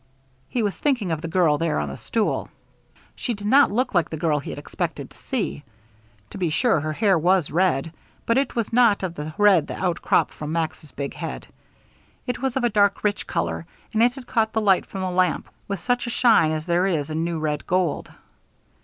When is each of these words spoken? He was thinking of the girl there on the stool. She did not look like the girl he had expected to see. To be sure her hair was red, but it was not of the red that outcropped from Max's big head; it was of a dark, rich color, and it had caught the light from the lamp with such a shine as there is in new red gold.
He 0.49 0.63
was 0.63 0.79
thinking 0.79 1.11
of 1.11 1.21
the 1.21 1.27
girl 1.27 1.59
there 1.59 1.77
on 1.77 1.89
the 1.89 1.95
stool. 1.95 2.49
She 3.15 3.35
did 3.35 3.45
not 3.45 3.69
look 3.69 3.93
like 3.93 4.09
the 4.09 4.17
girl 4.17 4.39
he 4.39 4.49
had 4.49 4.57
expected 4.57 5.11
to 5.11 5.17
see. 5.19 5.63
To 6.31 6.39
be 6.39 6.49
sure 6.49 6.79
her 6.79 6.91
hair 6.93 7.19
was 7.19 7.51
red, 7.51 7.93
but 8.25 8.35
it 8.35 8.55
was 8.55 8.73
not 8.73 9.03
of 9.03 9.13
the 9.13 9.35
red 9.37 9.67
that 9.67 9.79
outcropped 9.79 10.33
from 10.33 10.51
Max's 10.53 10.91
big 10.91 11.13
head; 11.13 11.45
it 12.25 12.41
was 12.41 12.57
of 12.57 12.63
a 12.63 12.69
dark, 12.71 13.03
rich 13.03 13.27
color, 13.27 13.67
and 13.93 14.01
it 14.01 14.13
had 14.15 14.25
caught 14.25 14.53
the 14.53 14.59
light 14.61 14.87
from 14.87 15.01
the 15.01 15.11
lamp 15.11 15.47
with 15.67 15.79
such 15.79 16.07
a 16.07 16.09
shine 16.09 16.49
as 16.49 16.65
there 16.65 16.87
is 16.87 17.11
in 17.11 17.23
new 17.23 17.37
red 17.37 17.67
gold. 17.67 18.09